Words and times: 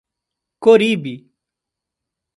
Coribe 0.63 1.29